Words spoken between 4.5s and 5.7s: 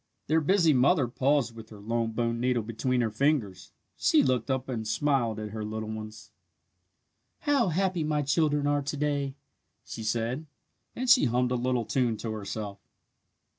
and smiled at her